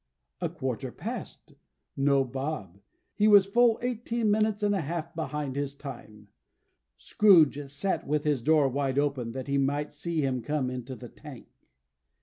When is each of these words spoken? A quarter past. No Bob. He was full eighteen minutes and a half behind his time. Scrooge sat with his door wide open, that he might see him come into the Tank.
A 0.39 0.49
quarter 0.49 0.91
past. 0.91 1.53
No 1.95 2.23
Bob. 2.23 2.79
He 3.13 3.27
was 3.27 3.45
full 3.45 3.77
eighteen 3.83 4.31
minutes 4.31 4.63
and 4.63 4.73
a 4.73 4.81
half 4.81 5.13
behind 5.13 5.55
his 5.55 5.75
time. 5.75 6.29
Scrooge 6.97 7.69
sat 7.69 8.07
with 8.07 8.23
his 8.23 8.41
door 8.41 8.67
wide 8.67 8.97
open, 8.97 9.33
that 9.33 9.47
he 9.47 9.59
might 9.59 9.93
see 9.93 10.21
him 10.21 10.41
come 10.41 10.71
into 10.71 10.95
the 10.95 11.09
Tank. 11.09 11.49